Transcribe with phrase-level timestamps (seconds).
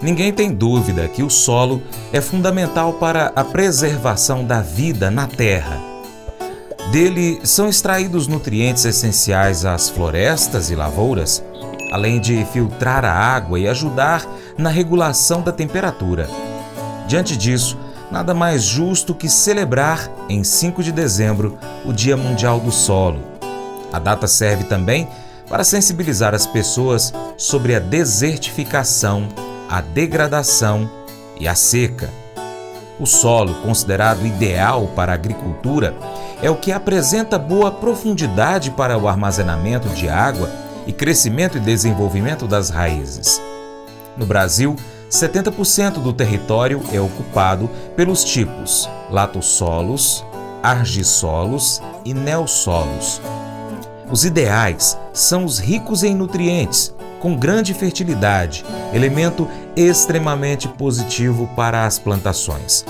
[0.00, 1.82] Ninguém tem dúvida que o solo
[2.12, 5.80] é fundamental para a preservação da vida na Terra.
[6.92, 11.42] Dele são extraídos nutrientes essenciais às florestas e lavouras,
[11.92, 14.24] além de filtrar a água e ajudar
[14.58, 16.28] na regulação da temperatura.
[17.08, 17.78] Diante disso,
[18.10, 23.20] nada mais justo que celebrar, em 5 de dezembro, o Dia Mundial do Solo.
[23.92, 25.08] A data serve também
[25.48, 29.28] para sensibilizar as pessoas sobre a desertificação,
[29.68, 30.90] a degradação
[31.38, 32.10] e a seca.
[32.98, 35.94] O solo, considerado ideal para a agricultura,
[36.42, 40.50] é o que apresenta boa profundidade para o armazenamento de água
[40.86, 43.40] e crescimento e desenvolvimento das raízes.
[44.16, 44.76] No Brasil,
[45.10, 50.24] 70% do território é ocupado pelos tipos latossolos,
[50.62, 53.20] argissolos e neossolos.
[54.10, 56.94] Os ideais são os ricos em nutrientes,
[57.26, 62.84] com grande fertilidade, elemento extremamente positivo para as plantações.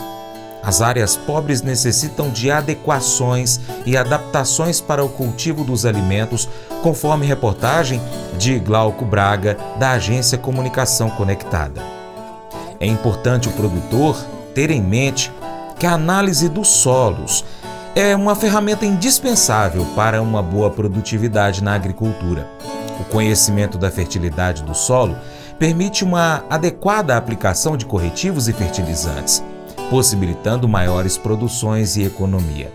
[0.63, 6.47] As áreas pobres necessitam de adequações e adaptações para o cultivo dos alimentos,
[6.83, 7.99] conforme reportagem
[8.37, 11.81] de Glauco Braga, da agência Comunicação Conectada.
[12.79, 14.23] É importante o produtor
[14.55, 15.33] ter em mente
[15.79, 17.43] que a análise dos solos
[17.97, 22.47] é uma ferramenta indispensável para uma boa produtividade na agricultura.
[23.01, 25.17] O conhecimento da fertilidade do solo
[25.59, 29.43] permite uma adequada aplicação de corretivos e fertilizantes,
[29.89, 32.71] possibilitando maiores produções e economia.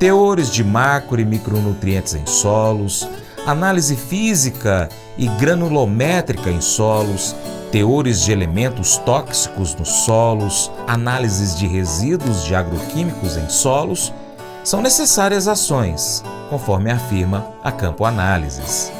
[0.00, 3.08] Teores de macro e micronutrientes em solos,
[3.46, 7.36] análise física e granulométrica em solos,
[7.70, 14.12] teores de elementos tóxicos nos solos, análises de resíduos de agroquímicos em solos
[14.64, 18.99] são necessárias ações, conforme afirma a Campo Análises.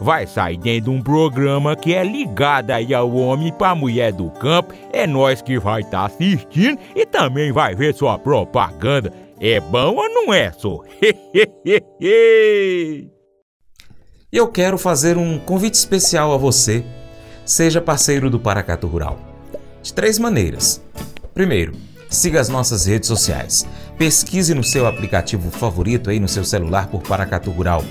[0.00, 4.30] vai sair dentro de um programa que é ligado aí ao homem para mulher do
[4.30, 4.74] campo.
[4.92, 9.12] É nós que vai estar tá assistindo e também vai ver sua propaganda.
[9.40, 10.80] É bom ou não é, só?
[14.32, 16.84] eu quero fazer um convite especial a você.
[17.44, 19.18] Seja parceiro do Paracato Rural.
[19.82, 20.82] De três maneiras.
[21.32, 21.74] Primeiro,
[22.10, 23.66] siga as nossas redes sociais.
[23.98, 27.84] Pesquise no seu aplicativo favorito aí no seu celular por Paracato Rural.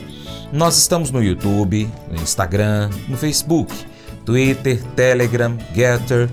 [0.55, 3.75] Nós estamos no YouTube, no Instagram, no Facebook,
[4.23, 6.29] Twitter, Telegram, Getter,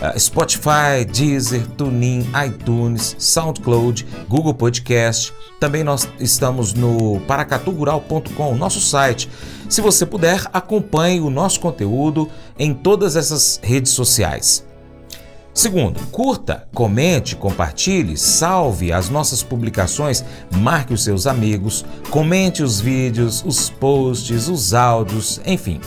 [0.00, 5.30] uh, Spotify, Deezer, TuneIn, iTunes, SoundCloud, Google Podcast.
[5.60, 9.28] Também nós estamos no paracatugural.com, nosso site.
[9.68, 14.65] Se você puder, acompanhe o nosso conteúdo em todas essas redes sociais.
[15.56, 20.22] Segundo, curta, comente, compartilhe, salve as nossas publicações,
[20.54, 25.80] marque os seus amigos, comente os vídeos, os posts, os áudios, enfim.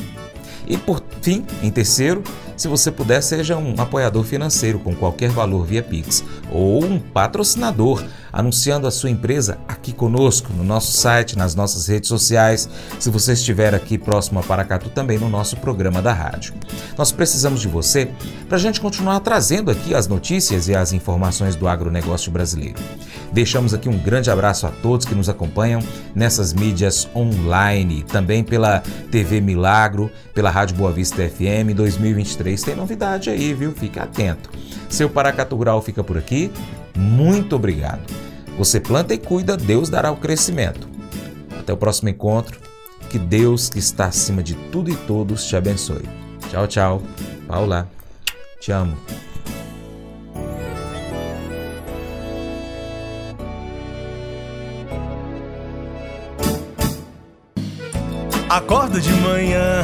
[0.67, 2.23] E por fim, em terceiro,
[2.59, 6.21] Se você puder, seja um apoiador financeiro com qualquer valor via Pix
[6.51, 8.03] ou um patrocinador
[8.33, 12.69] anunciando a sua empresa aqui conosco, no nosso site, nas nossas redes sociais,
[12.99, 16.53] se você estiver aqui próximo a Paracatu, também no nosso programa da rádio.
[16.97, 18.11] Nós precisamos de você
[18.49, 22.79] para a gente continuar trazendo aqui as notícias e as informações do agronegócio brasileiro.
[23.31, 25.81] Deixamos aqui um grande abraço a todos que nos acompanham
[26.13, 32.48] nessas mídias online, também pela TV Milagro, pela Rádio Boa Vista FM 2023.
[32.57, 33.71] Tem novidade aí, viu?
[33.71, 34.49] Fique atento.
[34.89, 36.51] Seu Paracatu Rural fica por aqui.
[36.95, 38.01] Muito obrigado.
[38.57, 40.87] Você planta e cuida, Deus dará o crescimento.
[41.59, 42.59] Até o próximo encontro.
[43.09, 46.03] Que Deus, que está acima de tudo e todos, te abençoe.
[46.49, 47.01] Tchau, tchau.
[47.47, 47.89] Paula,
[48.59, 48.97] te amo.
[58.49, 59.83] Acorda de manhã